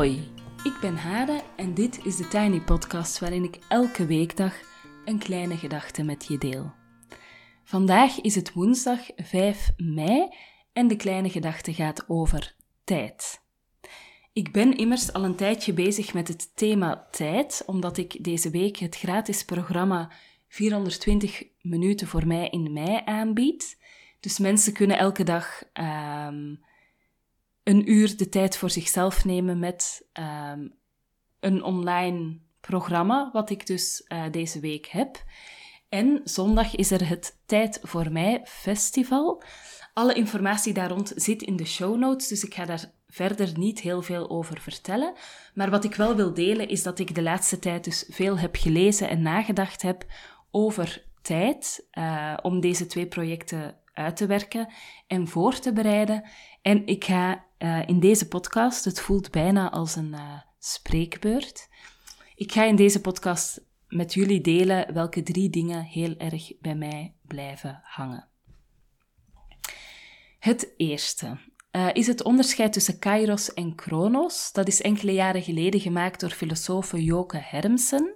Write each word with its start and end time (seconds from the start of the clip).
Hoi, 0.00 0.32
ik 0.64 0.78
ben 0.80 0.96
Hade 0.96 1.42
en 1.56 1.74
dit 1.74 2.04
is 2.04 2.16
de 2.16 2.28
Tiny 2.28 2.60
Podcast 2.60 3.18
waarin 3.18 3.44
ik 3.44 3.58
elke 3.68 4.06
weekdag 4.06 4.54
een 5.04 5.18
kleine 5.18 5.56
gedachte 5.56 6.02
met 6.02 6.26
je 6.26 6.38
deel. 6.38 6.72
Vandaag 7.64 8.20
is 8.20 8.34
het 8.34 8.52
woensdag 8.52 8.98
5 9.16 9.70
mei 9.76 10.28
en 10.72 10.88
de 10.88 10.96
kleine 10.96 11.30
gedachte 11.30 11.74
gaat 11.74 12.04
over 12.08 12.54
tijd. 12.84 13.42
Ik 14.32 14.52
ben 14.52 14.76
immers 14.76 15.12
al 15.12 15.24
een 15.24 15.36
tijdje 15.36 15.72
bezig 15.72 16.14
met 16.14 16.28
het 16.28 16.56
thema 16.56 17.08
tijd, 17.10 17.62
omdat 17.66 17.96
ik 17.96 18.24
deze 18.24 18.50
week 18.50 18.76
het 18.76 18.96
gratis 18.96 19.44
programma 19.44 20.12
420 20.48 21.42
minuten 21.60 22.06
voor 22.06 22.26
mij 22.26 22.48
in 22.48 22.72
mei 22.72 23.00
aanbied. 23.04 23.78
Dus 24.20 24.38
mensen 24.38 24.72
kunnen 24.72 24.98
elke 24.98 25.24
dag 25.24 25.62
um, 25.72 26.60
een 27.62 27.90
uur 27.90 28.16
de 28.16 28.28
tijd 28.28 28.56
voor 28.56 28.70
zichzelf 28.70 29.24
nemen 29.24 29.58
met 29.58 30.08
um, 30.52 30.74
een 31.40 31.62
online 31.62 32.38
programma, 32.60 33.30
wat 33.32 33.50
ik 33.50 33.66
dus 33.66 34.04
uh, 34.08 34.24
deze 34.30 34.60
week 34.60 34.86
heb. 34.86 35.24
En 35.88 36.20
zondag 36.24 36.76
is 36.76 36.90
er 36.90 37.08
het 37.08 37.38
Tijd 37.46 37.78
voor 37.82 38.12
Mij 38.12 38.40
Festival. 38.44 39.42
Alle 39.94 40.14
informatie 40.14 40.72
daar 40.72 40.88
rond 40.88 41.12
zit 41.14 41.42
in 41.42 41.56
de 41.56 41.64
show 41.66 41.96
notes, 41.96 42.28
dus 42.28 42.44
ik 42.44 42.54
ga 42.54 42.64
daar 42.64 42.92
verder 43.08 43.58
niet 43.58 43.80
heel 43.80 44.02
veel 44.02 44.30
over 44.30 44.60
vertellen. 44.60 45.14
Maar 45.54 45.70
wat 45.70 45.84
ik 45.84 45.94
wel 45.94 46.16
wil 46.16 46.34
delen 46.34 46.68
is 46.68 46.82
dat 46.82 46.98
ik 46.98 47.14
de 47.14 47.22
laatste 47.22 47.58
tijd 47.58 47.84
dus 47.84 48.06
veel 48.08 48.38
heb 48.38 48.56
gelezen 48.56 49.08
en 49.08 49.22
nagedacht 49.22 49.82
heb 49.82 50.04
over 50.50 51.04
tijd 51.22 51.86
uh, 51.92 52.36
om 52.42 52.60
deze 52.60 52.86
twee 52.86 53.06
projecten 53.06 53.76
uit 53.92 54.16
te 54.16 54.26
werken 54.26 54.68
en 55.06 55.28
voor 55.28 55.58
te 55.58 55.72
bereiden. 55.72 56.28
En 56.62 56.86
ik 56.86 57.04
ga 57.04 57.44
uh, 57.62 57.88
in 57.88 58.00
deze 58.00 58.28
podcast, 58.28 58.84
het 58.84 59.00
voelt 59.00 59.30
bijna 59.30 59.70
als 59.70 59.96
een 59.96 60.12
uh, 60.12 60.38
spreekbeurt. 60.58 61.68
Ik 62.34 62.52
ga 62.52 62.64
in 62.64 62.76
deze 62.76 63.00
podcast 63.00 63.60
met 63.88 64.14
jullie 64.14 64.40
delen 64.40 64.94
welke 64.94 65.22
drie 65.22 65.50
dingen 65.50 65.82
heel 65.82 66.14
erg 66.16 66.52
bij 66.60 66.74
mij 66.74 67.14
blijven 67.26 67.80
hangen. 67.82 68.28
Het 70.38 70.72
eerste 70.76 71.38
uh, 71.72 71.88
is 71.92 72.06
het 72.06 72.22
onderscheid 72.22 72.72
tussen 72.72 72.98
kairos 72.98 73.54
en 73.54 73.72
chronos. 73.76 74.52
Dat 74.52 74.68
is 74.68 74.82
enkele 74.82 75.12
jaren 75.12 75.42
geleden 75.42 75.80
gemaakt 75.80 76.20
door 76.20 76.30
filosoof 76.30 76.92
Joke 76.96 77.38
Hermsen. 77.40 78.14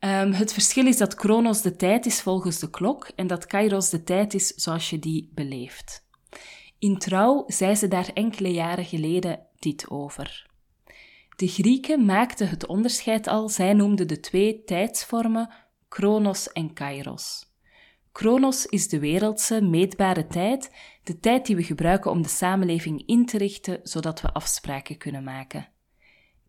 Um, 0.00 0.32
het 0.32 0.52
verschil 0.52 0.86
is 0.86 0.96
dat 0.96 1.14
chronos 1.14 1.62
de 1.62 1.76
tijd 1.76 2.06
is 2.06 2.20
volgens 2.20 2.58
de 2.58 2.70
klok 2.70 3.10
en 3.16 3.26
dat 3.26 3.46
kairos 3.46 3.90
de 3.90 4.02
tijd 4.02 4.34
is 4.34 4.46
zoals 4.46 4.90
je 4.90 4.98
die 4.98 5.30
beleeft. 5.34 6.06
In 6.78 6.98
Trouw 6.98 7.44
zei 7.46 7.74
ze 7.74 7.88
daar 7.88 8.10
enkele 8.14 8.52
jaren 8.52 8.84
geleden 8.84 9.46
dit 9.58 9.90
over. 9.90 10.46
De 11.36 11.48
Grieken 11.48 12.04
maakten 12.04 12.48
het 12.48 12.66
onderscheid 12.66 13.26
al, 13.26 13.48
zij 13.48 13.72
noemden 13.72 14.08
de 14.08 14.20
twee 14.20 14.64
tijdsvormen 14.64 15.50
chronos 15.88 16.52
en 16.52 16.72
kairos. 16.72 17.46
Chronos 18.12 18.66
is 18.66 18.88
de 18.88 18.98
wereldse, 18.98 19.60
meetbare 19.60 20.26
tijd, 20.26 20.70
de 21.02 21.18
tijd 21.18 21.46
die 21.46 21.56
we 21.56 21.62
gebruiken 21.62 22.10
om 22.10 22.22
de 22.22 22.28
samenleving 22.28 23.02
in 23.06 23.26
te 23.26 23.38
richten, 23.38 23.80
zodat 23.82 24.20
we 24.20 24.32
afspraken 24.32 24.96
kunnen 24.96 25.24
maken. 25.24 25.68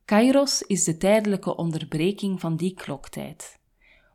Kairos 0.05 0.61
is 0.61 0.83
de 0.83 0.97
tijdelijke 0.97 1.55
onderbreking 1.55 2.39
van 2.39 2.55
die 2.55 2.73
kloktijd. 2.73 3.59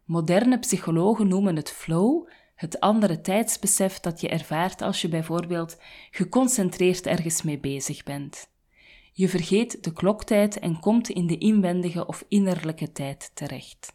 Moderne 0.05 0.59
psychologen 0.59 1.29
noemen 1.29 1.57
het 1.57 1.71
flow, 1.71 2.29
het 2.55 2.81
andere 2.81 3.21
tijdsbesef 3.21 4.01
dat 4.01 4.21
je 4.21 4.29
ervaart 4.29 4.83
als 4.83 5.01
je 5.01 5.09
bijvoorbeeld 5.09 5.79
geconcentreerd 6.11 7.07
ergens 7.07 7.43
mee 7.43 7.59
bezig 7.59 8.03
bent. 8.03 8.49
Je 9.13 9.29
vergeet 9.29 9.85
de 9.85 9.93
kloktijd 9.93 10.59
en 10.59 10.81
komt 10.81 11.09
in 11.09 11.27
de 11.27 11.39
inwendige 11.39 12.07
of 12.07 12.25
innerlijke 12.29 12.93
tijd 12.93 13.31
terecht. 13.35 13.95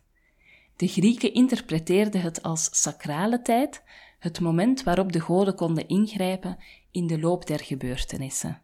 De 0.75 0.87
Grieken 0.87 1.33
interpreteerden 1.33 2.21
het 2.21 2.43
als 2.43 2.69
sacrale 2.71 3.41
tijd, 3.41 3.83
het 4.19 4.39
moment 4.39 4.83
waarop 4.83 5.11
de 5.11 5.19
goden 5.19 5.55
konden 5.55 5.87
ingrijpen 5.87 6.57
in 6.91 7.07
de 7.07 7.19
loop 7.19 7.47
der 7.47 7.59
gebeurtenissen. 7.59 8.61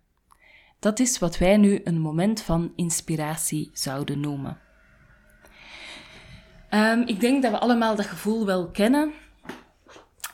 Dat 0.80 1.00
is 1.00 1.20
wat 1.20 1.38
wij 1.38 1.58
nu 1.58 1.82
een 1.84 2.00
moment 2.00 2.42
van 2.42 2.72
inspiratie 2.76 3.70
zouden 3.74 4.20
noemen. 4.20 4.60
Um, 6.70 7.08
ik 7.08 7.20
denk 7.20 7.42
dat 7.42 7.52
we 7.52 7.60
allemaal 7.60 7.96
dat 7.96 8.06
gevoel 8.06 8.46
wel 8.46 8.72
kennen. 8.72 9.14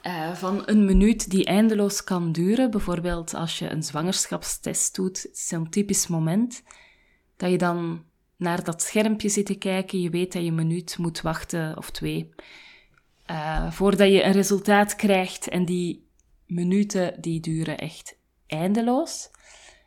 Uh, 0.04 0.34
van 0.34 0.64
een 0.66 0.86
minuut 0.86 1.30
die 1.30 1.46
eindeloos 1.46 2.04
kan 2.04 2.32
duren. 2.32 2.72
Bijvoorbeeld 2.72 3.34
als 3.34 3.60
je 3.60 3.70
een 3.70 3.84
zwangerschapstest 3.84 4.96
doet. 4.96 5.28
Is 5.32 5.52
een 5.52 5.70
typisch 5.70 6.08
moment 6.08 6.64
dat 7.38 7.52
je 7.52 7.58
dan 7.58 8.04
naar 8.38 8.64
dat 8.64 8.82
schermpje 8.82 9.30
zit 9.30 9.46
te 9.46 9.56
kijken. 9.56 10.02
Je 10.02 10.10
weet 10.10 10.34
dat 10.34 10.42
je 10.42 10.48
een 10.48 10.56
minuut 10.56 10.98
moet 10.98 11.22
wachten 11.22 11.78
of 11.78 11.90
twee. 11.90 12.30
Uh, 13.32 13.72
voordat 13.72 14.12
je 14.12 14.24
een 14.24 14.32
resultaat 14.32 14.96
krijgt. 14.96 15.48
En 15.48 15.66
die 15.66 16.08
minuten 16.46 17.22
die 17.22 17.40
duren 17.40 17.78
echt 17.78 18.18
eindeloos. 18.48 19.30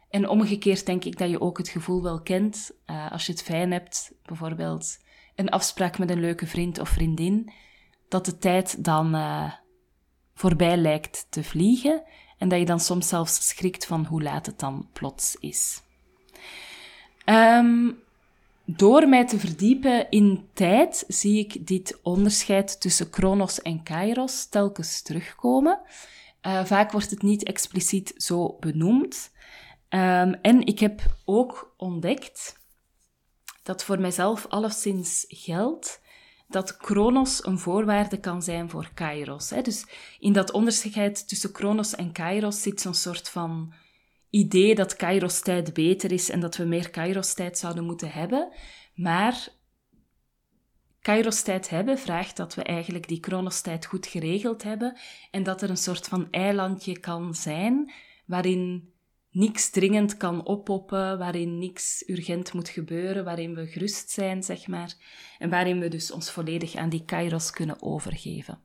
En 0.08 0.28
omgekeerd 0.28 0.86
denk 0.86 1.04
ik 1.04 1.18
dat 1.18 1.30
je 1.30 1.40
ook 1.40 1.58
het 1.58 1.68
gevoel 1.68 2.02
wel 2.02 2.22
kent, 2.22 2.70
uh, 2.86 3.12
als 3.12 3.26
je 3.26 3.32
het 3.32 3.42
fijn 3.42 3.72
hebt, 3.72 4.12
bijvoorbeeld 4.22 4.98
een 5.34 5.48
afspraak 5.48 5.98
met 5.98 6.10
een 6.10 6.20
leuke 6.20 6.46
vriend 6.46 6.78
of 6.78 6.88
vriendin, 6.88 7.52
dat 8.08 8.24
de 8.24 8.38
tijd 8.38 8.84
dan 8.84 9.14
voorbij 10.34 10.76
lijkt 10.76 11.26
te 11.30 11.44
vliegen 11.44 12.02
en 12.38 12.48
dat 12.48 12.58
je 12.58 12.64
dan 12.64 12.80
soms 12.80 13.08
zelfs 13.08 13.48
schrikt 13.48 13.86
van 13.86 14.06
hoe 14.06 14.22
laat 14.22 14.46
het 14.46 14.58
dan 14.58 14.88
plots 14.92 15.36
is. 15.40 15.82
Um, 17.26 18.02
door 18.64 19.08
mij 19.08 19.26
te 19.26 19.38
verdiepen 19.38 20.10
in 20.10 20.48
tijd 20.52 21.04
zie 21.08 21.38
ik 21.38 21.66
dit 21.66 21.98
onderscheid 22.02 22.80
tussen 22.80 23.08
chronos 23.10 23.62
en 23.62 23.82
kairos 23.82 24.46
telkens 24.46 25.02
terugkomen. 25.02 25.80
Uh, 26.42 26.64
vaak 26.64 26.92
wordt 26.92 27.10
het 27.10 27.22
niet 27.22 27.44
expliciet 27.44 28.12
zo 28.16 28.56
benoemd. 28.60 29.32
Um, 29.88 30.34
en 30.34 30.66
ik 30.66 30.78
heb 30.78 31.02
ook 31.24 31.74
ontdekt 31.76 32.58
dat 33.62 33.84
voor 33.84 34.00
mijzelf 34.00 34.46
alleszins 34.46 35.24
geldt 35.28 36.00
dat 36.54 36.76
Kronos 36.76 37.46
een 37.46 37.58
voorwaarde 37.58 38.20
kan 38.20 38.42
zijn 38.42 38.70
voor 38.70 38.90
Kairos. 38.94 39.50
Hè. 39.50 39.62
Dus 39.62 39.86
in 40.18 40.32
dat 40.32 40.50
onderscheid 40.50 41.28
tussen 41.28 41.52
Kronos 41.52 41.94
en 41.94 42.12
Kairos 42.12 42.62
zit 42.62 42.80
zo'n 42.80 42.94
soort 42.94 43.28
van 43.28 43.72
idee 44.30 44.74
dat 44.74 44.96
Kairos-tijd 44.96 45.72
beter 45.72 46.12
is 46.12 46.30
en 46.30 46.40
dat 46.40 46.56
we 46.56 46.64
meer 46.64 46.90
Kairos-tijd 46.90 47.58
zouden 47.58 47.84
moeten 47.84 48.10
hebben. 48.10 48.52
Maar 48.94 49.48
Kairos-tijd 51.00 51.70
hebben 51.70 51.98
vraagt 51.98 52.36
dat 52.36 52.54
we 52.54 52.62
eigenlijk 52.62 53.08
die 53.08 53.20
Kronos-tijd 53.20 53.86
goed 53.86 54.06
geregeld 54.06 54.62
hebben 54.62 54.96
en 55.30 55.42
dat 55.42 55.62
er 55.62 55.70
een 55.70 55.76
soort 55.76 56.06
van 56.06 56.28
eilandje 56.30 56.98
kan 56.98 57.34
zijn 57.34 57.92
waarin 58.26 58.93
niks 59.34 59.70
dringend 59.70 60.16
kan 60.16 60.46
oppoppen, 60.46 61.18
waarin 61.18 61.58
niks 61.58 62.02
urgent 62.06 62.52
moet 62.52 62.68
gebeuren, 62.68 63.24
waarin 63.24 63.54
we 63.54 63.66
gerust 63.66 64.10
zijn, 64.10 64.42
zeg 64.42 64.66
maar. 64.66 64.94
En 65.38 65.50
waarin 65.50 65.80
we 65.80 65.88
dus 65.88 66.12
ons 66.12 66.30
volledig 66.30 66.74
aan 66.74 66.88
die 66.88 67.04
kairos 67.04 67.50
kunnen 67.50 67.82
overgeven. 67.82 68.58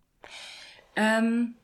Um, 0.93 1.55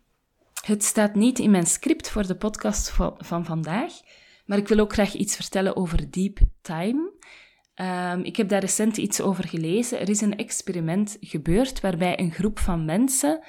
het 0.66 0.84
staat 0.84 1.16
niet 1.16 1.40
in 1.40 1.52
mijn 1.52 1.66
script 1.66 2.10
voor 2.10 2.28
de 2.28 2.36
podcast 2.36 2.90
van, 2.90 3.16
van, 3.18 3.46
vandaag, 3.46 3.94
maar 4.46 4.58
ik 4.58 4.68
wil 4.68 4.80
ook 4.80 4.94
graag 4.94 5.14
iets 5.14 5.36
vertellen 5.36 5.76
over 5.76 6.12
deep 6.12 6.40
time. 6.62 7.12
Um, 7.76 8.24
ik 8.24 8.36
heb 8.36 8.50
daar 8.50 8.62
recent 8.62 8.98
iets 8.98 9.22
over 9.22 9.48
gelezen. 9.48 10.00
Er 10.00 10.10
is 10.10 10.22
een 10.22 10.38
experiment 10.38 11.18
gebeurd 11.20 11.82
waarbij 11.82 12.20
een 12.20 12.32
groep 12.32 12.60
van 12.60 12.86
mensen, 12.86 13.44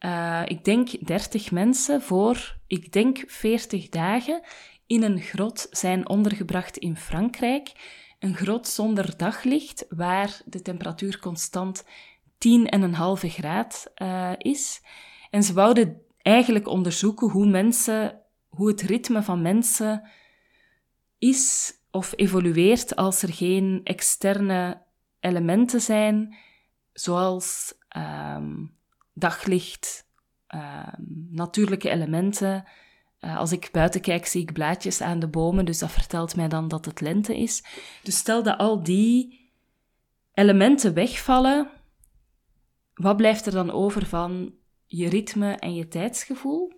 uh, 0.00 0.42
ik 0.44 0.64
denk 0.64 1.06
30 1.06 1.50
mensen, 1.50 2.02
voor 2.02 2.58
ik 2.66 2.92
denk 2.92 3.24
40 3.26 3.88
dagen 3.88 4.42
in 4.90 5.02
een 5.02 5.20
grot 5.20 5.66
zijn 5.70 6.08
ondergebracht 6.08 6.76
in 6.76 6.96
Frankrijk. 6.96 7.72
Een 8.18 8.34
grot 8.34 8.68
zonder 8.68 9.16
daglicht, 9.16 9.86
waar 9.88 10.40
de 10.44 10.62
temperatuur 10.62 11.18
constant 11.18 11.84
10,5 11.84 11.88
graad 13.20 13.92
uh, 13.96 14.32
is. 14.38 14.82
En 15.30 15.42
ze 15.42 15.52
wouden 15.52 16.02
eigenlijk 16.18 16.68
onderzoeken 16.68 17.28
hoe 17.28 17.46
mensen, 17.46 18.20
hoe 18.48 18.68
het 18.68 18.80
ritme 18.80 19.22
van 19.22 19.42
mensen 19.42 20.10
is 21.18 21.74
of 21.90 22.12
evolueert 22.16 22.96
als 22.96 23.22
er 23.22 23.32
geen 23.32 23.80
externe 23.84 24.82
elementen 25.20 25.80
zijn, 25.80 26.36
zoals 26.92 27.74
um, 27.96 28.76
daglicht, 29.14 30.08
um, 30.54 31.28
natuurlijke 31.30 31.90
elementen, 31.90 32.64
uh, 33.20 33.36
als 33.36 33.52
ik 33.52 33.68
buiten 33.72 34.00
kijk, 34.00 34.26
zie 34.26 34.42
ik 34.42 34.52
blaadjes 34.52 35.00
aan 35.00 35.18
de 35.18 35.28
bomen, 35.28 35.64
dus 35.64 35.78
dat 35.78 35.90
vertelt 35.90 36.36
mij 36.36 36.48
dan 36.48 36.68
dat 36.68 36.84
het 36.84 37.00
lente 37.00 37.38
is. 37.38 37.64
Dus 38.02 38.16
stel 38.16 38.42
dat 38.42 38.58
al 38.58 38.82
die 38.82 39.50
elementen 40.32 40.94
wegvallen, 40.94 41.70
wat 42.94 43.16
blijft 43.16 43.46
er 43.46 43.52
dan 43.52 43.70
over 43.70 44.06
van 44.06 44.54
je 44.86 45.08
ritme 45.08 45.52
en 45.52 45.74
je 45.74 45.88
tijdsgevoel? 45.88 46.72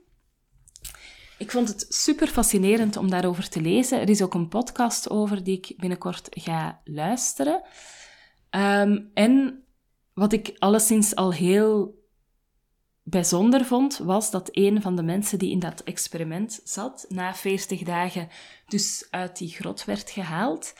Ik 1.39 1.51
vond 1.51 1.69
het 1.69 1.87
super 1.89 2.27
fascinerend 2.27 2.97
om 2.97 3.11
daarover 3.11 3.49
te 3.49 3.61
lezen. 3.61 4.01
Er 4.01 4.09
is 4.09 4.23
ook 4.23 4.35
een 4.35 4.49
podcast 4.49 5.11
over 5.11 5.45
die 5.45 5.57
ik 5.57 5.75
binnenkort 5.77 6.29
ga 6.31 6.81
luisteren. 6.85 7.63
Ehm, 8.51 9.01
en 9.15 9.65
wat 10.15 10.33
ik 10.33 10.57
alleszins 10.59 11.15
al 11.15 11.33
heel 11.33 12.02
bijzonder 13.03 13.65
vond, 13.65 13.99
was 13.99 14.31
dat 14.31 14.49
een 14.53 14.83
van 14.83 14.97
de 14.97 15.03
mensen 15.03 15.39
die 15.39 15.51
in 15.51 15.59
dat 15.59 15.83
experiment 15.83 16.61
zat, 16.65 17.07
na 17.09 17.35
40 17.35 17.83
dagen 17.83 18.29
dus 18.67 19.07
uit 19.11 19.39
die 19.39 19.49
grot 19.49 19.85
werd 19.85 20.11
gehaald. 20.11 20.75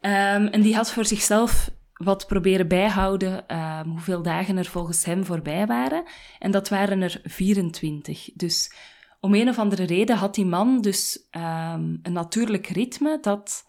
Um, 0.00 0.46
en 0.46 0.60
die 0.60 0.74
had 0.74 0.90
voor 0.90 1.04
zichzelf 1.04 1.70
wat 1.92 2.26
proberen 2.26 2.68
bijhouden 2.68 3.56
um, 3.56 3.90
hoeveel 3.90 4.22
dagen 4.22 4.56
er 4.56 4.64
volgens 4.64 5.04
hem 5.04 5.24
voorbij 5.24 5.66
waren. 5.66 6.04
En 6.38 6.50
dat 6.50 6.68
waren 6.68 7.02
er 7.02 7.20
24. 7.24 8.30
Dus 8.34 8.72
om 9.20 9.34
een 9.34 9.48
of 9.48 9.58
andere 9.58 9.84
reden 9.84 10.16
had 10.16 10.34
die 10.34 10.46
man 10.46 10.80
dus 10.80 11.26
um, 11.30 11.98
een 12.02 12.12
natuurlijk 12.12 12.66
ritme 12.66 13.18
dat 13.20 13.66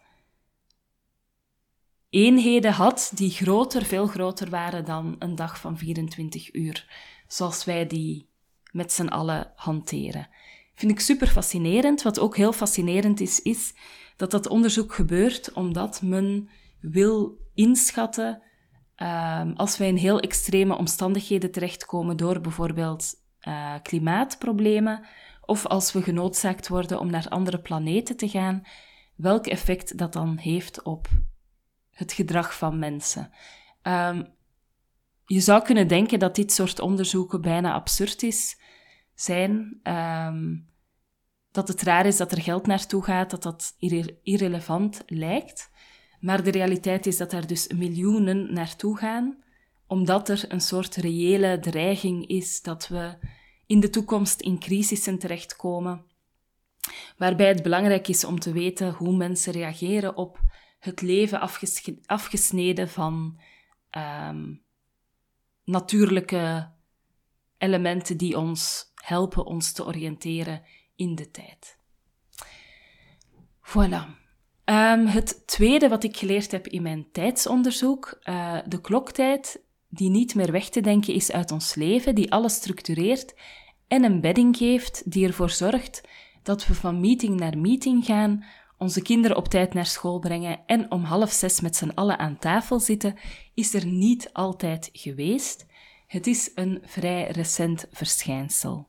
eenheden 2.14 2.72
had 2.72 3.12
die 3.16 3.30
groter, 3.30 3.86
veel 3.86 4.08
groter 4.08 4.50
waren 4.50 4.86
dan 4.86 5.16
een 5.20 5.36
dag 5.36 5.60
van 5.60 5.78
24 5.78 6.54
uur, 6.54 6.86
zoals 7.28 7.66
wij 7.66 7.88
die 7.88 8.30
met 8.72 8.92
z'n 8.92 9.08
allen 9.08 9.52
hanteren. 9.56 10.28
Vind 10.76 10.92
ik 10.92 11.00
super 11.00 11.28
fascinerend. 11.28 12.02
Wat 12.02 12.20
ook 12.20 12.38
heel 12.38 12.54
fascinerend 12.54 13.20
is, 13.20 13.42
is 13.42 13.74
dat 14.16 14.32
dat 14.32 14.48
onderzoek 14.48 14.94
gebeurt 14.94 15.54
omdat 15.54 16.02
men 16.02 16.50
wil 16.80 17.38
inschatten 17.54 18.42
um, 18.98 19.54
als 19.56 19.78
wij 19.78 19.88
in 19.88 19.96
heel 19.96 20.20
extreme 20.20 20.78
omstandigheden 20.78 21.52
terechtkomen 21.52 22.18
door 22.18 22.42
bijvoorbeeld 22.42 23.14
uh, 23.48 23.74
klimaatproblemen 23.82 25.06
of 25.42 25.66
als 25.66 25.92
we 25.92 26.02
genoodzaakt 26.02 26.68
worden 26.68 27.00
om 27.00 27.10
naar 27.10 27.30
andere 27.30 27.60
planeten 27.60 28.18
te 28.18 28.30
gaan, 28.30 28.64
welk 29.16 29.48
effect 29.48 29.98
dat 29.98 30.14
dan 30.14 30.38
heeft 30.38 30.84
op 30.84 31.08
het 31.94 32.14
gedrag 32.14 32.58
van 32.58 32.80
mensen. 32.80 33.32
Um, 33.84 34.28
je 35.26 35.40
zou 35.40 35.64
kunnen 35.64 35.88
denken 35.88 36.20
dat 36.20 36.36
dit 36.36 36.52
soort 36.52 36.80
onderzoeken 36.80 37.42
bijna 37.42 37.74
absurd 37.74 38.24
is, 38.24 38.60
zijn. 39.16 39.80
Um, 39.84 40.72
dat 41.52 41.68
het 41.68 41.82
raar 41.82 42.06
is 42.06 42.18
dat 42.18 42.32
er 42.32 42.42
geld 42.42 42.68
naartoe 42.68 43.04
gaat, 43.04 43.30
dat 43.30 43.44
dat 43.44 43.76
irre 43.80 44.20
irrelevant 44.24 45.04
lijkt. 45.08 45.72
Maar 46.20 46.44
de 46.44 46.52
realiteit 46.52 47.06
is 47.06 47.18
dat 47.18 47.34
er 47.34 47.48
dus 47.48 47.68
miljoenen 47.68 48.54
naartoe 48.54 48.98
gaan, 48.98 49.44
omdat 49.88 50.30
er 50.30 50.46
een 50.48 50.62
soort 50.62 50.96
reële 50.96 51.60
dreiging 51.60 52.28
is 52.28 52.62
dat 52.62 52.88
we 52.88 53.18
in 53.66 53.80
de 53.80 53.90
toekomst 53.90 54.42
in 54.42 54.60
crisissen 54.60 55.20
terechtkomen, 55.20 56.06
waarbij 57.18 57.48
het 57.48 57.64
belangrijk 57.64 58.08
is 58.08 58.24
om 58.24 58.40
te 58.40 58.52
weten 58.52 58.92
hoe 58.92 59.16
mensen 59.16 59.54
reageren 59.54 60.16
op 60.18 60.40
het 60.84 61.02
leven 61.02 61.40
afgesneden 62.06 62.90
van 62.90 63.40
um, 63.92 64.62
natuurlijke 65.64 66.72
elementen 67.58 68.18
die 68.18 68.38
ons 68.38 68.92
helpen 68.96 69.46
ons 69.46 69.72
te 69.72 69.86
oriënteren 69.86 70.62
in 70.96 71.16
de 71.16 71.32
tijd. 71.32 71.78
Voilà. 73.62 74.22
Um, 74.66 75.06
het 75.06 75.48
tweede 75.48 75.90
wat 75.90 76.04
ik 76.04 76.18
geleerd 76.18 76.52
heb 76.52 76.68
in 76.68 76.82
mijn 76.82 77.12
tijdsonderzoek, 77.12 78.20
uh, 78.24 78.58
de 78.66 78.82
kloktijd, 78.82 79.62
die 79.88 80.10
niet 80.10 80.36
meer 80.36 80.52
weg 80.52 80.70
te 80.70 80.82
denken 80.82 81.14
is 81.14 81.32
uit 81.32 81.52
ons 81.52 81.76
leven, 81.76 82.16
die 82.16 82.32
alles 82.32 82.54
structureert 82.54 83.36
en 83.88 84.04
een 84.04 84.22
bedding 84.22 84.58
geeft 84.58 85.12
die 85.12 85.28
ervoor 85.28 85.50
zorgt 85.50 86.02
dat 86.42 86.68
we 86.68 86.74
van 86.74 87.00
meeting 87.00 87.40
naar 87.40 87.58
meeting 87.58 88.06
gaan, 88.06 88.46
onze 88.84 89.02
kinderen 89.02 89.38
op 89.38 89.48
tijd 89.48 89.74
naar 89.74 89.86
school 89.86 90.20
brengen 90.20 90.60
en 90.66 90.92
om 90.92 91.04
half 91.04 91.32
zes 91.32 91.62
met 91.62 91.76
z'n 91.76 91.92
allen 91.96 92.20
aan 92.20 92.38
tafel 92.38 92.80
zitten, 92.80 93.16
is 93.54 93.74
er 93.74 93.86
niet 93.86 94.30
altijd 94.34 94.90
geweest. 94.94 95.66
Het 96.08 96.28
is 96.28 96.52
een 96.56 96.82
vrij 96.86 97.28
recent 97.32 97.86
verschijnsel. 97.92 98.88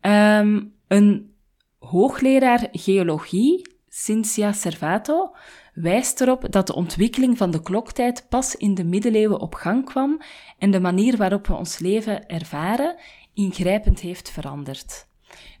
Um, 0.00 0.74
een 0.88 1.34
hoogleraar 1.78 2.68
geologie, 2.72 3.74
Cynthia 3.88 4.52
Servato, 4.52 5.34
wijst 5.74 6.20
erop 6.20 6.52
dat 6.52 6.66
de 6.66 6.74
ontwikkeling 6.74 7.36
van 7.36 7.50
de 7.50 7.62
kloktijd 7.62 8.26
pas 8.28 8.56
in 8.56 8.74
de 8.74 8.84
middeleeuwen 8.84 9.40
op 9.40 9.54
gang 9.54 9.84
kwam 9.84 10.22
en 10.58 10.70
de 10.70 10.80
manier 10.80 11.16
waarop 11.16 11.46
we 11.46 11.54
ons 11.54 11.78
leven 11.78 12.26
ervaren 12.26 12.96
ingrijpend 13.34 14.00
heeft 14.00 14.30
veranderd. 14.30 15.06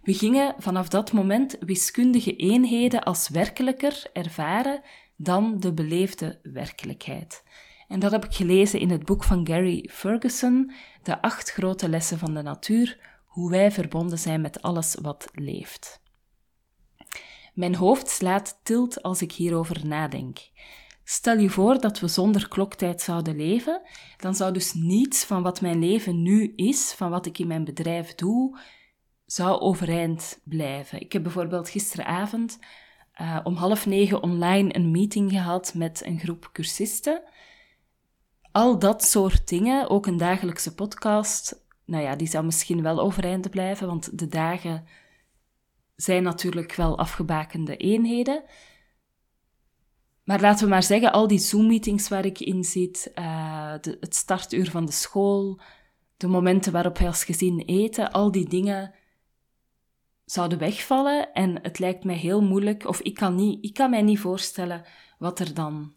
We 0.02 0.14
gingen 0.14 0.54
vanaf 0.58 0.88
dat 0.88 1.12
moment 1.12 1.56
wiskundige 1.60 2.36
eenheden 2.36 3.02
als 3.02 3.28
werkelijker 3.28 4.02
ervaren 4.12 4.82
dan 5.16 5.60
de 5.60 5.72
beleefde 5.72 6.40
werkelijkheid. 6.42 7.42
En 7.88 8.00
dat 8.00 8.10
heb 8.10 8.24
ik 8.24 8.34
gelezen 8.34 8.80
in 8.80 8.90
het 8.90 9.04
boek 9.04 9.24
van 9.24 9.46
Gary 9.46 9.88
Ferguson, 9.92 10.72
De 11.02 11.22
acht 11.22 11.50
grote 11.50 11.88
lessen 11.88 12.18
van 12.18 12.34
de 12.34 12.42
natuur, 12.42 12.98
hoe 13.24 13.50
wij 13.50 13.70
verbonden 13.70 14.18
zijn 14.18 14.40
met 14.40 14.62
alles 14.62 14.96
wat 15.02 15.28
leeft. 15.32 16.02
Mijn 17.54 17.74
hoofd 17.74 18.08
slaat 18.08 18.60
tilt 18.62 19.02
als 19.02 19.22
ik 19.22 19.32
hierover 19.32 19.86
nadenk. 19.86 20.38
Stel 21.04 21.38
je 21.38 21.50
voor 21.50 21.80
dat 21.80 22.00
we 22.00 22.08
zonder 22.08 22.48
kloktijd 22.48 23.00
zouden 23.00 23.36
leven, 23.36 23.82
dan 24.16 24.34
zou 24.34 24.52
dus 24.52 24.72
niets 24.72 25.24
van 25.24 25.42
wat 25.42 25.60
mijn 25.60 25.78
leven 25.78 26.22
nu 26.22 26.52
is, 26.56 26.92
van 26.92 27.10
wat 27.10 27.26
ik 27.26 27.38
in 27.38 27.46
mijn 27.46 27.64
bedrijf 27.64 28.14
doe, 28.14 28.58
zou 29.26 29.60
overeind 29.60 30.40
blijven. 30.44 31.00
Ik 31.00 31.12
heb 31.12 31.22
bijvoorbeeld 31.22 31.68
gisteravond 31.68 32.58
uh, 33.20 33.40
om 33.44 33.54
half 33.54 33.86
negen 33.86 34.22
online 34.22 34.74
een 34.74 34.90
meeting 34.90 35.30
gehad 35.30 35.74
met 35.74 36.02
een 36.04 36.18
groep 36.18 36.50
cursisten. 36.52 37.22
Al 38.52 38.78
dat 38.78 39.04
soort 39.04 39.48
dingen, 39.48 39.90
ook 39.90 40.06
een 40.06 40.16
dagelijkse 40.16 40.74
podcast, 40.74 41.66
nou 41.84 42.02
ja, 42.02 42.16
die 42.16 42.26
zou 42.26 42.44
misschien 42.44 42.82
wel 42.82 43.00
overeind 43.00 43.50
blijven, 43.50 43.86
want 43.86 44.18
de 44.18 44.28
dagen 44.28 44.86
zijn 45.96 46.22
natuurlijk 46.22 46.74
wel 46.74 46.98
afgebakende 46.98 47.76
eenheden. 47.76 48.42
Maar 50.24 50.40
laten 50.40 50.64
we 50.64 50.70
maar 50.70 50.82
zeggen, 50.82 51.12
al 51.12 51.26
die 51.26 51.38
Zoom-meetings 51.38 52.08
waar 52.08 52.24
ik 52.24 52.40
in 52.40 52.64
zit, 52.64 53.12
uh, 53.14 53.72
de, 53.80 53.96
het 54.00 54.14
startuur 54.14 54.70
van 54.70 54.86
de 54.86 54.92
school, 54.92 55.60
de 56.16 56.26
momenten 56.26 56.72
waarop 56.72 56.98
wij 56.98 57.06
als 57.06 57.24
gezin 57.24 57.58
eten, 57.58 58.12
al 58.12 58.30
die 58.30 58.48
dingen 58.48 58.94
zouden 60.24 60.58
wegvallen. 60.58 61.32
En 61.32 61.62
het 61.62 61.78
lijkt 61.78 62.04
mij 62.04 62.16
heel 62.16 62.42
moeilijk, 62.42 62.86
of 62.86 63.00
ik 63.00 63.14
kan, 63.14 63.34
niet, 63.34 63.64
ik 63.64 63.74
kan 63.74 63.90
mij 63.90 64.02
niet 64.02 64.18
voorstellen 64.18 64.84
wat 65.18 65.38
er 65.38 65.54
dan 65.54 65.94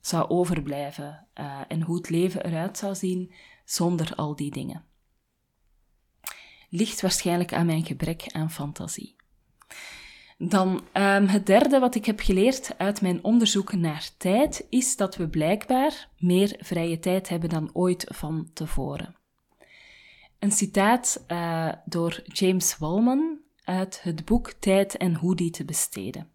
zou 0.00 0.28
overblijven 0.28 1.26
uh, 1.34 1.60
en 1.68 1.82
hoe 1.82 1.96
het 1.96 2.10
leven 2.10 2.44
eruit 2.44 2.78
zou 2.78 2.94
zien 2.94 3.32
zonder 3.64 4.14
al 4.14 4.36
die 4.36 4.50
dingen. 4.50 4.84
Ligt 6.70 7.00
waarschijnlijk 7.00 7.52
aan 7.52 7.66
mijn 7.66 7.84
gebrek 7.84 8.26
aan 8.32 8.50
fantasie. 8.50 9.16
Dan 10.38 10.68
um, 10.92 11.26
het 11.26 11.46
derde 11.46 11.78
wat 11.78 11.94
ik 11.94 12.04
heb 12.04 12.20
geleerd 12.20 12.78
uit 12.78 13.00
mijn 13.00 13.24
onderzoek 13.24 13.72
naar 13.72 14.10
tijd 14.18 14.66
is 14.70 14.96
dat 14.96 15.16
we 15.16 15.28
blijkbaar 15.28 16.08
meer 16.18 16.56
vrije 16.58 16.98
tijd 16.98 17.28
hebben 17.28 17.48
dan 17.48 17.70
ooit 17.72 18.04
van 18.08 18.50
tevoren. 18.52 19.16
Een 20.38 20.52
citaat 20.52 21.24
uh, 21.28 21.72
door 21.84 22.22
James 22.24 22.78
Wallman 22.78 23.38
uit 23.66 24.02
het 24.02 24.24
boek 24.24 24.52
Tijd 24.52 24.96
en 24.96 25.14
hoe 25.14 25.36
die 25.36 25.50
te 25.50 25.64
besteden. 25.64 26.30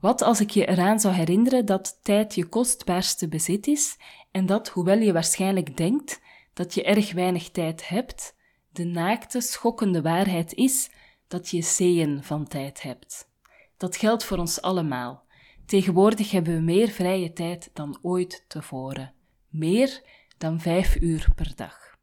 Wat 0.00 0.22
als 0.22 0.40
ik 0.40 0.50
je 0.50 0.66
eraan 0.66 1.00
zou 1.00 1.14
herinneren 1.14 1.66
dat 1.66 1.98
tijd 2.02 2.34
je 2.34 2.46
kostbaarste 2.46 3.28
bezit 3.28 3.66
is 3.66 3.96
en 4.30 4.46
dat, 4.46 4.68
hoewel 4.68 4.98
je 4.98 5.12
waarschijnlijk 5.12 5.76
denkt 5.76 6.20
dat 6.52 6.74
je 6.74 6.84
erg 6.84 7.12
weinig 7.12 7.50
tijd 7.50 7.88
hebt, 7.88 8.36
de 8.72 8.84
naakte, 8.84 9.40
schokkende 9.40 10.02
waarheid 10.02 10.54
is 10.54 10.90
dat 11.28 11.48
je 11.48 11.62
zeeën 11.62 12.24
van 12.24 12.48
tijd 12.48 12.82
hebt. 12.82 13.28
Dat 13.76 13.96
geldt 13.96 14.24
voor 14.24 14.38
ons 14.38 14.62
allemaal. 14.62 15.24
Tegenwoordig 15.66 16.30
hebben 16.30 16.54
we 16.54 16.60
meer 16.60 16.88
vrije 16.88 17.32
tijd 17.32 17.70
dan 17.72 17.98
ooit 18.02 18.44
tevoren. 18.48 19.14
Meer 19.48 20.02
dan 20.38 20.60
vijf 20.60 20.96
uur 21.00 21.28
per 21.34 21.52
dag. 21.56 21.98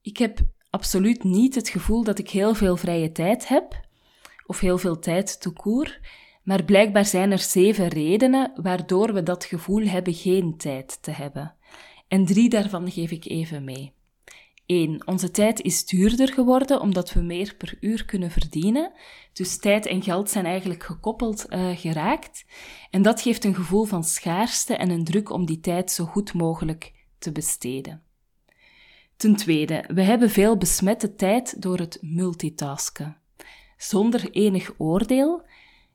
Ik 0.00 0.16
heb 0.16 0.40
absoluut 0.72 1.24
niet 1.24 1.54
het 1.54 1.68
gevoel 1.68 2.04
dat 2.04 2.18
ik 2.18 2.30
heel 2.30 2.54
veel 2.54 2.76
vrije 2.76 3.12
tijd 3.12 3.48
heb, 3.48 3.80
of 4.46 4.60
heel 4.60 4.78
veel 4.78 4.98
tijd 4.98 5.40
te 5.40 5.50
koer, 5.50 6.00
maar 6.42 6.64
blijkbaar 6.64 7.04
zijn 7.04 7.32
er 7.32 7.38
zeven 7.38 7.88
redenen 7.88 8.52
waardoor 8.62 9.12
we 9.14 9.22
dat 9.22 9.44
gevoel 9.44 9.86
hebben 9.86 10.14
geen 10.14 10.56
tijd 10.56 11.02
te 11.02 11.10
hebben. 11.10 11.54
En 12.08 12.24
drie 12.24 12.48
daarvan 12.48 12.90
geef 12.90 13.10
ik 13.10 13.24
even 13.24 13.64
mee. 13.64 13.92
1. 14.66 15.06
Onze 15.06 15.30
tijd 15.30 15.60
is 15.60 15.86
duurder 15.86 16.32
geworden 16.32 16.80
omdat 16.80 17.12
we 17.12 17.20
meer 17.20 17.54
per 17.54 17.76
uur 17.80 18.04
kunnen 18.04 18.30
verdienen. 18.30 18.92
Dus 19.32 19.58
tijd 19.58 19.86
en 19.86 20.02
geld 20.02 20.30
zijn 20.30 20.44
eigenlijk 20.44 20.82
gekoppeld 20.82 21.46
uh, 21.48 21.76
geraakt. 21.76 22.44
En 22.90 23.02
dat 23.02 23.20
geeft 23.20 23.44
een 23.44 23.54
gevoel 23.54 23.84
van 23.84 24.04
schaarste 24.04 24.76
en 24.76 24.90
een 24.90 25.04
druk 25.04 25.30
om 25.30 25.46
die 25.46 25.60
tijd 25.60 25.90
zo 25.90 26.04
goed 26.04 26.34
mogelijk 26.34 26.92
te 27.18 27.32
besteden. 27.32 28.02
Ten 29.22 29.36
tweede, 29.36 29.84
we 29.88 30.02
hebben 30.02 30.30
veel 30.30 30.56
besmette 30.56 31.14
tijd 31.14 31.62
door 31.62 31.78
het 31.78 31.98
multitasken. 32.00 33.16
Zonder 33.76 34.30
enig 34.30 34.72
oordeel 34.78 35.46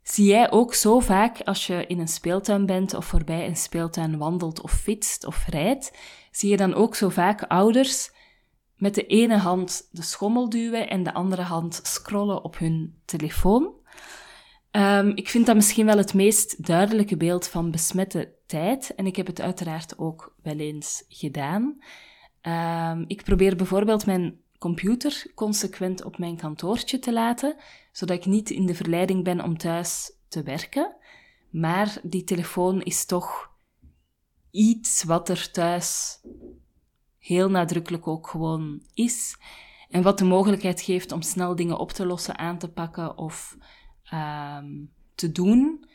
zie 0.04 0.26
jij 0.26 0.52
ook 0.52 0.74
zo 0.74 1.00
vaak 1.00 1.42
als 1.42 1.68
je 1.68 1.86
in 1.88 2.00
een 2.00 2.08
speeltuin 2.08 2.66
bent 2.66 2.94
of 2.94 3.06
voorbij 3.06 3.48
een 3.48 3.56
speeltuin 3.56 4.18
wandelt 4.18 4.62
of 4.62 4.72
fietst 4.72 5.26
of 5.26 5.48
rijdt, 5.48 5.98
zie 6.32 6.50
je 6.50 6.58
dan 6.58 6.74
ook 6.74 6.96
zo 6.96 7.10
vaak 7.10 7.44
ouders 7.44 8.12
met 8.76 8.96
de 8.96 9.06
ene 9.06 9.38
hand 9.38 9.88
de 9.92 10.04
schommel 10.04 10.50
duwen 10.50 10.90
en 10.90 11.04
de 11.04 11.14
andere 11.14 11.42
hand 11.42 11.80
scrollen 11.84 12.44
op 12.44 12.58
hun 12.58 13.02
telefoon. 13.06 13.74
Um, 14.72 15.12
ik 15.16 15.30
vind 15.30 15.46
dat 15.46 15.56
misschien 15.56 15.86
wel 15.86 15.98
het 15.98 16.14
meest 16.14 16.66
duidelijke 16.66 17.18
beeld 17.18 17.48
van 17.48 17.72
besmette 17.72 18.34
tijd 18.46 18.96
en 18.96 19.06
ik 19.06 19.16
heb 19.16 19.28
het 19.28 19.42
uiteraard 19.42 19.98
ook 19.98 20.36
wel 20.44 20.58
eens 20.58 21.06
gedaan. 21.08 21.78
Um, 22.48 23.04
ik 23.08 23.24
probeer 23.24 23.56
bijvoorbeeld 23.56 24.06
mijn 24.06 24.40
computer 24.58 25.32
consequent 25.36 26.04
op 26.04 26.18
mijn 26.18 26.38
kantoortje 26.38 27.00
te 27.00 27.14
laten, 27.14 27.56
zodat 27.92 28.18
ik 28.18 28.26
niet 28.26 28.50
in 28.50 28.66
de 28.66 28.76
verleiding 28.76 29.24
ben 29.24 29.44
om 29.44 29.58
thuis 29.58 30.12
te 30.28 30.44
werken. 30.44 30.96
Maar 31.50 32.00
die 32.04 32.24
telefoon 32.24 32.82
is 32.82 33.06
toch 33.06 33.52
iets 34.52 35.04
wat 35.04 35.30
er 35.30 35.52
thuis 35.52 36.20
heel 37.18 37.50
nadrukkelijk 37.50 38.08
ook 38.08 38.28
gewoon 38.28 38.82
is. 38.94 39.38
En 39.90 40.04
wat 40.04 40.18
de 40.18 40.26
mogelijkheid 40.26 40.82
geeft 40.82 41.12
om 41.12 41.22
snel 41.22 41.56
dingen 41.56 41.78
op 41.78 41.92
te 41.92 42.06
lossen, 42.06 42.38
aan 42.38 42.58
te 42.58 42.70
pakken 42.70 43.18
of 43.18 43.58
um, 44.14 44.92
te 45.16 45.32
doen. 45.32 45.86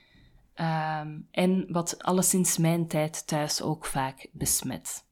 Um, 0.57 1.29
en 1.31 1.73
wat 1.73 2.03
alleszins 2.03 2.59
mijn 2.59 2.87
tijd 2.87 3.27
thuis 3.27 3.63
ook 3.63 3.87
vaak 3.87 4.29
besmet. 4.33 5.05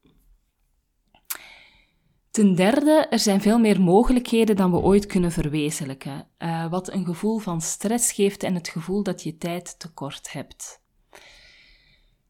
Ten 2.30 2.54
derde, 2.54 3.06
er 3.10 3.18
zijn 3.18 3.40
veel 3.40 3.58
meer 3.58 3.80
mogelijkheden 3.80 4.56
dan 4.56 4.70
we 4.70 4.76
ooit 4.76 5.06
kunnen 5.06 5.32
verwezenlijken, 5.32 6.26
uh, 6.38 6.70
wat 6.70 6.92
een 6.92 7.04
gevoel 7.04 7.38
van 7.38 7.60
stress 7.60 8.12
geeft 8.12 8.42
en 8.42 8.54
het 8.54 8.68
gevoel 8.68 9.02
dat 9.02 9.22
je 9.22 9.36
tijd 9.36 9.78
tekort 9.78 10.32
hebt. 10.32 10.82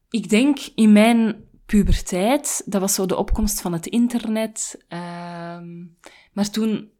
Ik 0.09 0.29
denk 0.29 0.59
in 0.75 0.91
mijn 0.91 1.49
puberteit, 1.65 2.63
dat 2.65 2.81
was 2.81 2.93
zo 2.93 3.05
de 3.05 3.15
opkomst 3.15 3.61
van 3.61 3.73
het 3.73 3.87
internet, 3.87 4.85
uh, 4.89 4.99
maar 6.33 6.49
toen, 6.51 6.91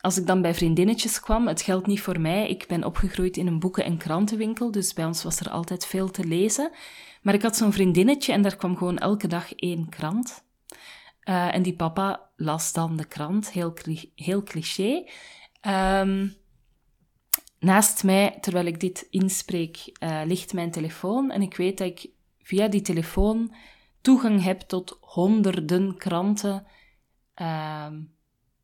als 0.00 0.18
ik 0.18 0.26
dan 0.26 0.42
bij 0.42 0.54
vriendinnetjes 0.54 1.20
kwam, 1.20 1.48
het 1.48 1.62
geldt 1.62 1.86
niet 1.86 2.00
voor 2.00 2.20
mij, 2.20 2.48
ik 2.48 2.64
ben 2.68 2.84
opgegroeid 2.84 3.36
in 3.36 3.46
een 3.46 3.58
boeken- 3.58 3.84
en 3.84 3.98
krantenwinkel, 3.98 4.70
dus 4.70 4.92
bij 4.92 5.04
ons 5.04 5.22
was 5.22 5.40
er 5.40 5.50
altijd 5.50 5.86
veel 5.86 6.10
te 6.10 6.24
lezen, 6.24 6.70
maar 7.22 7.34
ik 7.34 7.42
had 7.42 7.56
zo'n 7.56 7.72
vriendinnetje 7.72 8.32
en 8.32 8.42
daar 8.42 8.56
kwam 8.56 8.76
gewoon 8.76 8.98
elke 8.98 9.26
dag 9.26 9.54
één 9.54 9.88
krant. 9.88 10.48
Uh, 11.30 11.54
en 11.54 11.62
die 11.62 11.76
papa 11.76 12.30
las 12.36 12.72
dan 12.72 12.96
de 12.96 13.04
krant, 13.04 13.52
heel, 13.52 13.74
heel 14.14 14.42
cliché. 14.42 15.08
Um, 15.68 16.34
naast 17.58 18.04
mij, 18.04 18.38
terwijl 18.40 18.66
ik 18.66 18.80
dit 18.80 19.06
inspreek, 19.10 19.92
uh, 20.04 20.20
ligt 20.24 20.52
mijn 20.52 20.70
telefoon. 20.70 21.30
En 21.30 21.42
ik 21.42 21.56
weet 21.56 21.78
dat 21.78 21.86
ik 21.86 22.10
via 22.38 22.68
die 22.68 22.80
telefoon 22.80 23.54
toegang 24.00 24.42
heb 24.42 24.60
tot 24.60 24.98
honderden 25.00 25.96
kranten 25.96 26.66
uh, 27.36 27.86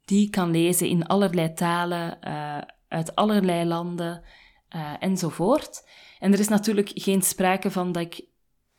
die 0.05 0.27
ik 0.27 0.31
kan 0.31 0.51
lezen 0.51 0.89
in 0.89 1.07
allerlei 1.07 1.53
talen, 1.53 2.19
uh, 2.25 2.59
uit 2.89 3.15
allerlei 3.15 3.65
landen 3.65 4.23
enzovoort. 4.99 5.89
En 6.19 6.33
er 6.33 6.39
is 6.39 6.49
natuurlijk 6.49 6.91
geen 6.95 7.23
sprake 7.23 7.71
van 7.71 7.93
dat 7.93 8.03
ik 8.03 8.25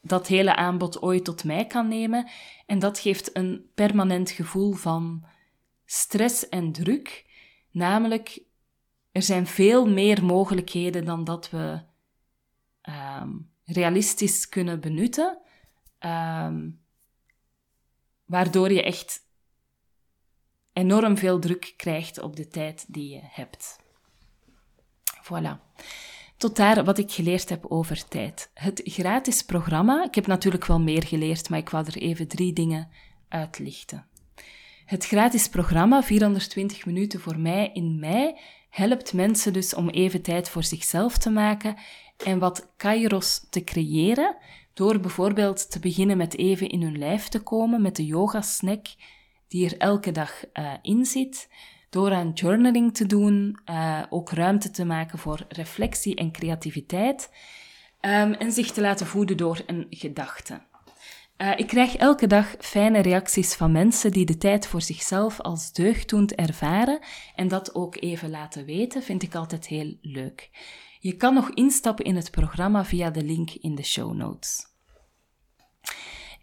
dat 0.08 0.28
hele 0.28 0.56
aanbod 0.56 1.02
ooit 1.02 1.24
tot 1.24 1.44
mij 1.44 1.66
kan 1.66 1.88
nemen. 1.88 2.30
En 2.66 2.80
dat 2.80 3.00
geeft 3.00 3.36
een 3.36 3.70
permanent 3.76 4.32
gevoel 4.32 4.74
van 4.74 5.26
stress 5.86 6.50
en 6.50 6.72
druk. 6.72 7.26
Namelijk, 7.72 8.42
er 9.12 9.22
zijn 9.22 9.48
veel 9.48 9.88
meer 9.88 10.26
mogelijkheden 10.26 11.06
dan 11.06 11.24
dat 11.24 11.50
we 11.50 11.82
um, 13.22 13.52
realistisch 13.64 14.50
kunnen 14.50 14.80
benutten. 14.80 15.38
Um, 16.00 16.82
waardoor 18.26 18.72
je 18.72 18.84
echt 18.84 19.26
enorm 20.74 21.18
veel 21.18 21.40
druk 21.40 21.74
krijgt 21.78 22.20
op 22.20 22.36
de 22.36 22.48
tijd 22.48 22.86
die 22.88 23.10
je 23.10 23.22
hebt. 23.24 23.80
Voilà. 25.24 25.77
Tot 26.38 26.56
daar 26.56 26.84
wat 26.84 26.98
ik 26.98 27.12
geleerd 27.12 27.50
heb 27.50 27.66
over 27.66 28.08
tijd. 28.08 28.50
Het 28.54 28.82
gratis 28.86 29.44
programma, 29.44 30.04
ik 30.04 30.16
heb 30.16 30.28
natuurlijk 30.28 30.66
wel 30.66 30.80
meer 30.80 31.04
geleerd, 31.04 31.50
maar 31.50 31.60
ik 31.60 31.70
wou 31.70 31.86
er 31.86 31.98
even 31.98 32.28
drie 32.28 32.54
dingen 32.54 32.90
uitlichten. 33.30 34.06
Het 34.86 35.06
gratis 35.06 35.50
programma, 35.50 36.04
420 36.04 36.86
minuten 36.86 37.20
voor 37.20 37.40
mij 37.40 37.70
in 37.74 38.00
mei, 38.00 38.40
helpt 38.70 39.14
mensen 39.14 39.54
dus 39.54 39.74
om 39.74 39.90
even 39.90 40.22
tijd 40.22 40.50
voor 40.50 40.64
zichzelf 40.64 41.18
te 41.18 41.30
maken 41.30 41.76
en 42.26 42.40
wat 42.40 42.74
kairos 42.78 43.46
te 43.50 43.64
creëren, 43.64 44.38
door 44.74 45.00
bijvoorbeeld 45.00 45.72
te 45.72 45.80
beginnen 45.80 46.18
met 46.18 46.38
even 46.38 46.70
in 46.70 46.82
hun 46.82 46.98
lijf 46.98 47.28
te 47.28 47.40
komen 47.40 47.82
met 47.82 47.96
de 47.96 48.06
yoga 48.06 48.42
snack 48.42 48.86
die 49.48 49.66
er 49.66 49.78
elke 49.78 50.12
dag 50.12 50.44
uh, 50.54 50.74
in 50.82 51.06
zit, 51.06 51.50
door 51.90 52.14
aan 52.14 52.32
journaling 52.34 52.94
te 52.94 53.06
doen, 53.06 53.60
uh, 53.66 54.04
ook 54.10 54.32
ruimte 54.32 54.72
te 54.72 54.86
maken 54.86 55.20
voor 55.20 55.46
reflectie 55.50 56.16
en 56.16 56.32
creativiteit 56.32 57.30
um, 58.02 58.34
en 58.34 58.52
zich 58.52 58.72
te 58.72 58.82
laten 58.82 59.06
voeden 59.06 59.38
door 59.38 59.62
een 59.66 59.88
gedachte. 59.90 60.62
Uh, 61.38 61.52
ik 61.58 61.68
krijg 61.68 61.96
elke 61.96 62.28
dag 62.28 62.56
fijne 62.60 63.00
reacties 63.00 63.54
van 63.54 63.72
mensen 63.72 64.12
die 64.12 64.26
de 64.26 64.38
tijd 64.38 64.68
voor 64.68 64.82
zichzelf 64.82 65.40
als 65.40 65.72
deugddoend 65.72 66.36
ervaren 66.36 67.00
en 67.36 67.48
dat 67.48 67.76
ook 67.76 68.02
even 68.02 68.30
laten 68.30 68.66
weten, 68.66 69.04
vind 69.04 69.24
ik 69.24 69.36
altijd 69.36 69.68
heel 69.68 69.98
leuk. 70.02 70.50
Je 71.00 71.16
kan 71.16 71.34
nog 71.34 71.50
instappen 71.50 72.06
in 72.06 72.16
het 72.16 72.32
programma 72.32 72.86
via 72.86 73.10
de 73.10 73.24
link 73.24 73.52
in 73.52 73.76
de 73.76 73.84
show 73.84 74.14
notes. 74.14 74.66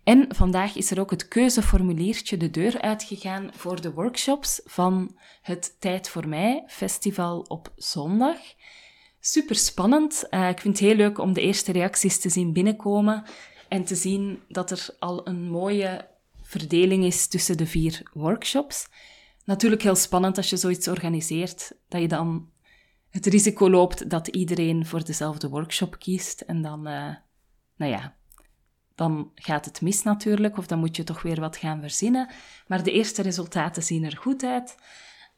En 0.04 0.26
vandaag 0.34 0.76
is 0.76 0.90
er 0.90 1.00
ook 1.00 1.10
het 1.10 1.28
keuzeformuliertje 1.28 2.36
de 2.36 2.50
deur 2.50 2.80
uitgegaan 2.80 3.50
voor 3.52 3.80
de 3.80 3.92
workshops 3.92 4.60
van 4.64 5.16
het 5.42 5.76
Tijd 5.78 6.08
voor 6.08 6.28
Mij 6.28 6.64
festival 6.66 7.40
op 7.40 7.72
zondag. 7.76 8.38
Super 9.20 9.56
spannend. 9.56 10.24
Uh, 10.30 10.48
ik 10.48 10.60
vind 10.60 10.78
het 10.78 10.88
heel 10.88 10.96
leuk 10.96 11.18
om 11.18 11.32
de 11.32 11.40
eerste 11.40 11.72
reacties 11.72 12.20
te 12.20 12.28
zien 12.28 12.52
binnenkomen 12.52 13.24
en 13.68 13.84
te 13.84 13.94
zien 13.94 14.42
dat 14.48 14.70
er 14.70 14.88
al 14.98 15.28
een 15.28 15.50
mooie 15.50 16.08
verdeling 16.42 17.04
is 17.04 17.26
tussen 17.26 17.56
de 17.56 17.66
vier 17.66 18.10
workshops. 18.12 18.88
Natuurlijk 19.44 19.82
heel 19.82 19.96
spannend 19.96 20.36
als 20.36 20.50
je 20.50 20.56
zoiets 20.56 20.88
organiseert, 20.88 21.72
dat 21.88 22.00
je 22.00 22.08
dan 22.08 22.48
het 23.10 23.26
risico 23.26 23.70
loopt 23.70 24.10
dat 24.10 24.28
iedereen 24.28 24.86
voor 24.86 25.04
dezelfde 25.04 25.48
workshop 25.48 25.98
kiest 25.98 26.40
en 26.40 26.62
dan, 26.62 26.88
uh, 26.88 27.14
nou 27.76 27.92
ja, 27.92 28.16
dan 28.94 29.30
gaat 29.34 29.64
het 29.64 29.80
mis 29.80 30.02
natuurlijk, 30.02 30.58
of 30.58 30.66
dan 30.66 30.78
moet 30.78 30.96
je 30.96 31.04
toch 31.04 31.22
weer 31.22 31.40
wat 31.40 31.56
gaan 31.56 31.80
verzinnen. 31.80 32.28
Maar 32.66 32.82
de 32.82 32.92
eerste 32.92 33.22
resultaten 33.22 33.82
zien 33.82 34.04
er 34.04 34.16
goed 34.16 34.44
uit. 34.44 34.76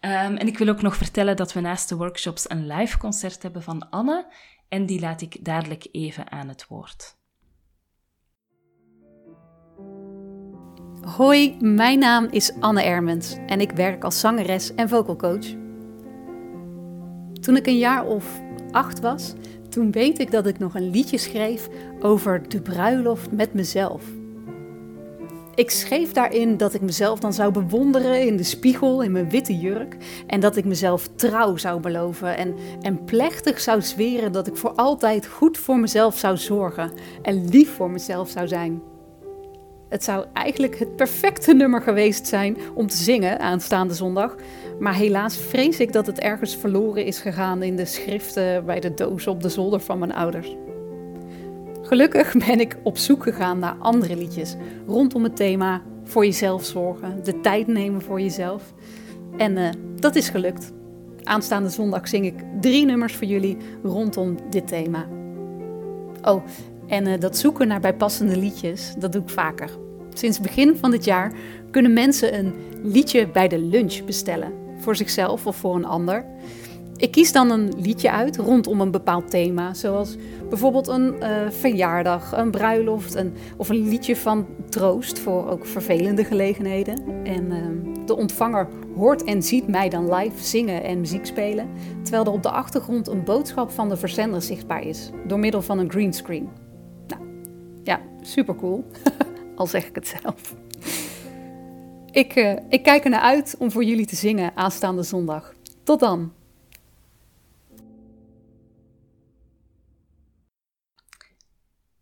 Um, 0.00 0.36
en 0.36 0.46
ik 0.46 0.58
wil 0.58 0.68
ook 0.68 0.82
nog 0.82 0.96
vertellen 0.96 1.36
dat 1.36 1.52
we 1.52 1.60
naast 1.60 1.88
de 1.88 1.96
workshops 1.96 2.50
een 2.50 2.66
live 2.66 2.98
concert 2.98 3.42
hebben 3.42 3.62
van 3.62 3.90
Anne, 3.90 4.26
en 4.68 4.86
die 4.86 5.00
laat 5.00 5.20
ik 5.20 5.44
dadelijk 5.44 5.88
even 5.92 6.30
aan 6.30 6.48
het 6.48 6.66
woord. 6.66 7.16
Hoi, 11.16 11.56
mijn 11.60 11.98
naam 11.98 12.24
is 12.30 12.52
Anne 12.60 12.82
Ermens 12.82 13.36
en 13.46 13.60
ik 13.60 13.70
werk 13.70 14.04
als 14.04 14.20
zangeres 14.20 14.74
en 14.74 14.88
vocalcoach. 14.88 15.46
Toen 17.40 17.56
ik 17.56 17.66
een 17.66 17.78
jaar 17.78 18.06
of 18.06 18.40
acht 18.70 19.00
was, 19.00 19.34
toen 19.76 19.90
weet 19.90 20.18
ik 20.18 20.30
dat 20.30 20.46
ik 20.46 20.58
nog 20.58 20.74
een 20.74 20.90
liedje 20.90 21.18
schreef 21.18 21.68
over 22.00 22.48
de 22.48 22.60
bruiloft 22.60 23.32
met 23.32 23.54
mezelf. 23.54 24.04
Ik 25.54 25.70
schreef 25.70 26.12
daarin 26.12 26.56
dat 26.56 26.74
ik 26.74 26.80
mezelf 26.80 27.18
dan 27.18 27.32
zou 27.32 27.52
bewonderen 27.52 28.26
in 28.26 28.36
de 28.36 28.42
spiegel 28.42 29.02
in 29.02 29.12
mijn 29.12 29.30
witte 29.30 29.58
jurk 29.58 29.96
en 30.26 30.40
dat 30.40 30.56
ik 30.56 30.64
mezelf 30.64 31.08
trouw 31.14 31.56
zou 31.56 31.80
beloven 31.80 32.36
en, 32.36 32.54
en 32.80 33.04
plechtig 33.04 33.60
zou 33.60 33.82
zweren 33.82 34.32
dat 34.32 34.46
ik 34.46 34.56
voor 34.56 34.72
altijd 34.72 35.26
goed 35.26 35.58
voor 35.58 35.78
mezelf 35.78 36.18
zou 36.18 36.36
zorgen 36.36 36.92
en 37.22 37.48
lief 37.48 37.74
voor 37.74 37.90
mezelf 37.90 38.30
zou 38.30 38.48
zijn. 38.48 38.82
Het 39.88 40.04
zou 40.04 40.24
eigenlijk 40.32 40.78
het 40.78 40.96
perfecte 40.96 41.54
nummer 41.54 41.82
geweest 41.82 42.26
zijn 42.26 42.56
om 42.74 42.86
te 42.86 42.96
zingen 42.96 43.40
aanstaande 43.40 43.94
zondag. 43.94 44.34
Maar 44.78 44.94
helaas 44.94 45.36
vrees 45.36 45.80
ik 45.80 45.92
dat 45.92 46.06
het 46.06 46.18
ergens 46.18 46.56
verloren 46.56 47.04
is 47.04 47.18
gegaan 47.18 47.62
in 47.62 47.76
de 47.76 47.84
schriften 47.84 48.64
bij 48.64 48.80
de 48.80 48.94
doos 48.94 49.26
op 49.26 49.42
de 49.42 49.48
zolder 49.48 49.80
van 49.80 49.98
mijn 49.98 50.14
ouders. 50.14 50.56
Gelukkig 51.82 52.32
ben 52.46 52.60
ik 52.60 52.76
op 52.82 52.98
zoek 52.98 53.22
gegaan 53.22 53.58
naar 53.58 53.76
andere 53.78 54.16
liedjes 54.16 54.56
rondom 54.86 55.22
het 55.22 55.36
thema 55.36 55.82
voor 56.04 56.24
jezelf 56.24 56.64
zorgen, 56.64 57.24
de 57.24 57.40
tijd 57.40 57.66
nemen 57.66 58.02
voor 58.02 58.20
jezelf. 58.20 58.74
En 59.36 59.56
uh, 59.56 59.68
dat 59.96 60.16
is 60.16 60.28
gelukt. 60.28 60.72
Aanstaande 61.22 61.68
zondag 61.68 62.08
zing 62.08 62.26
ik 62.26 62.44
drie 62.60 62.84
nummers 62.84 63.14
voor 63.14 63.26
jullie 63.26 63.56
rondom 63.82 64.36
dit 64.50 64.68
thema. 64.68 65.06
Oh, 66.22 66.42
en 66.86 67.06
uh, 67.06 67.12
dat 67.18 67.36
zoeken 67.36 67.68
naar 67.68 67.80
bijpassende 67.80 68.36
liedjes, 68.36 68.94
dat 68.98 69.12
doe 69.12 69.22
ik 69.22 69.28
vaker. 69.28 69.70
Sinds 70.14 70.40
begin 70.40 70.76
van 70.76 70.90
dit 70.90 71.04
jaar 71.04 71.32
kunnen 71.70 71.92
mensen 71.92 72.38
een 72.38 72.54
liedje 72.82 73.28
bij 73.28 73.48
de 73.48 73.58
lunch 73.58 74.04
bestellen. 74.04 74.52
Voor 74.78 74.96
zichzelf 74.96 75.46
of 75.46 75.56
voor 75.56 75.74
een 75.74 75.84
ander. 75.84 76.24
Ik 76.96 77.10
kies 77.10 77.32
dan 77.32 77.50
een 77.50 77.72
liedje 77.76 78.10
uit 78.10 78.36
rondom 78.36 78.80
een 78.80 78.90
bepaald 78.90 79.30
thema, 79.30 79.74
zoals 79.74 80.16
bijvoorbeeld 80.48 80.88
een 80.88 81.14
uh, 81.20 81.50
verjaardag, 81.50 82.32
een 82.36 82.50
bruiloft 82.50 83.14
een, 83.14 83.34
of 83.56 83.68
een 83.68 83.88
liedje 83.88 84.16
van 84.16 84.46
troost 84.68 85.18
voor 85.18 85.48
ook 85.48 85.66
vervelende 85.66 86.24
gelegenheden. 86.24 87.24
En 87.24 87.44
uh, 87.44 88.06
de 88.06 88.16
ontvanger 88.16 88.68
hoort 88.96 89.24
en 89.24 89.42
ziet 89.42 89.68
mij 89.68 89.88
dan 89.88 90.14
live 90.14 90.44
zingen 90.44 90.84
en 90.84 91.00
muziek 91.00 91.26
spelen, 91.26 91.68
terwijl 92.02 92.24
er 92.24 92.32
op 92.32 92.42
de 92.42 92.50
achtergrond 92.50 93.08
een 93.08 93.24
boodschap 93.24 93.70
van 93.70 93.88
de 93.88 93.96
verzender 93.96 94.42
zichtbaar 94.42 94.82
is, 94.82 95.10
door 95.26 95.38
middel 95.38 95.62
van 95.62 95.78
een 95.78 95.90
greenscreen. 95.90 96.48
Ja, 97.86 98.00
super 98.20 98.54
cool, 98.54 98.84
al 99.56 99.66
zeg 99.66 99.86
ik 99.86 99.94
het 99.94 100.08
zelf. 100.08 100.54
Ik, 102.10 102.36
uh, 102.36 102.56
ik 102.68 102.82
kijk 102.82 103.04
er 103.04 103.10
naar 103.10 103.20
uit 103.20 103.54
om 103.58 103.70
voor 103.70 103.84
jullie 103.84 104.06
te 104.06 104.16
zingen 104.16 104.56
aanstaande 104.56 105.02
zondag. 105.02 105.54
Tot 105.84 106.00
dan! 106.00 106.32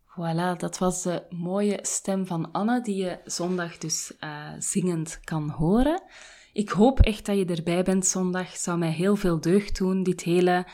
Voilà, 0.06 0.56
dat 0.56 0.78
was 0.78 1.02
de 1.02 1.22
mooie 1.30 1.78
stem 1.82 2.26
van 2.26 2.52
Anne, 2.52 2.80
die 2.80 2.96
je 2.96 3.20
zondag 3.24 3.78
dus 3.78 4.12
uh, 4.20 4.48
zingend 4.58 5.20
kan 5.24 5.50
horen. 5.50 6.02
Ik 6.52 6.68
hoop 6.68 7.00
echt 7.00 7.26
dat 7.26 7.36
je 7.36 7.44
erbij 7.44 7.82
bent 7.82 8.06
zondag. 8.06 8.56
Zou 8.56 8.78
mij 8.78 8.92
heel 8.92 9.16
veel 9.16 9.40
deugd 9.40 9.78
doen. 9.78 10.02
Dit 10.02 10.22
hele 10.22 10.66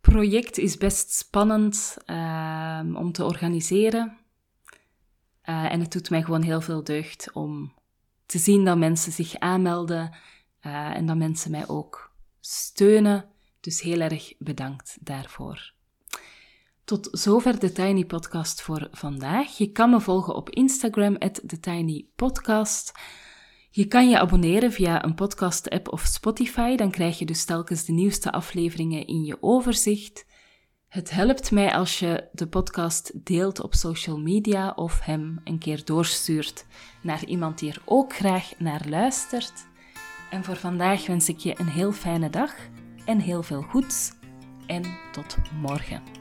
project 0.00 0.58
is 0.58 0.76
best 0.76 1.12
spannend 1.12 1.96
uh, 2.06 2.80
om 2.94 3.12
te 3.12 3.24
organiseren. 3.24 4.19
Uh, 5.50 5.72
en 5.72 5.80
het 5.80 5.92
doet 5.92 6.10
mij 6.10 6.22
gewoon 6.22 6.42
heel 6.42 6.60
veel 6.60 6.84
deugd 6.84 7.30
om 7.32 7.74
te 8.26 8.38
zien 8.38 8.64
dat 8.64 8.78
mensen 8.78 9.12
zich 9.12 9.38
aanmelden 9.38 10.14
en 10.60 11.06
dat 11.06 11.16
mensen 11.16 11.50
mij 11.50 11.68
ook 11.68 12.12
steunen. 12.40 13.28
Dus 13.60 13.80
heel 13.80 14.00
erg 14.00 14.34
bedankt 14.38 14.98
daarvoor. 15.00 15.72
Tot 16.84 17.08
zover 17.12 17.58
de 17.58 17.72
Tiny 17.72 18.04
Podcast 18.04 18.62
voor 18.62 18.88
vandaag. 18.90 19.56
Je 19.56 19.72
kan 19.72 19.90
me 19.90 20.00
volgen 20.00 20.34
op 20.34 20.50
Instagram, 20.50 21.18
TheTinyPodcast. 21.18 22.92
Je 23.70 23.86
kan 23.86 24.08
je 24.08 24.18
abonneren 24.18 24.72
via 24.72 25.04
een 25.04 25.14
podcast-app 25.14 25.92
of 25.92 26.02
Spotify, 26.02 26.76
dan 26.76 26.90
krijg 26.90 27.18
je 27.18 27.24
dus 27.24 27.44
telkens 27.44 27.84
de 27.84 27.92
nieuwste 27.92 28.32
afleveringen 28.32 29.06
in 29.06 29.24
je 29.24 29.36
overzicht. 29.40 30.26
Het 30.90 31.10
helpt 31.10 31.50
mij 31.50 31.74
als 31.74 31.98
je 31.98 32.28
de 32.32 32.46
podcast 32.46 33.26
deelt 33.26 33.60
op 33.60 33.74
social 33.74 34.18
media 34.18 34.72
of 34.76 35.00
hem 35.00 35.40
een 35.44 35.58
keer 35.58 35.84
doorstuurt 35.84 36.66
naar 37.02 37.24
iemand 37.24 37.58
die 37.58 37.70
er 37.70 37.82
ook 37.84 38.14
graag 38.14 38.52
naar 38.58 38.82
luistert. 38.88 39.52
En 40.30 40.44
voor 40.44 40.56
vandaag 40.56 41.06
wens 41.06 41.28
ik 41.28 41.38
je 41.38 41.60
een 41.60 41.68
heel 41.68 41.92
fijne 41.92 42.30
dag 42.30 42.54
en 43.04 43.18
heel 43.18 43.42
veel 43.42 43.62
goeds. 43.62 44.12
En 44.66 44.82
tot 45.12 45.36
morgen. 45.60 46.19